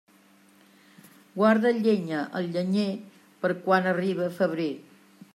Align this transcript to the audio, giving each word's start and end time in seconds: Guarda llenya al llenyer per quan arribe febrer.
Guarda 1.33 1.73
llenya 1.83 2.23
al 2.39 2.47
llenyer 2.55 2.87
per 3.43 3.51
quan 3.67 3.91
arribe 3.91 4.31
febrer. 4.39 4.71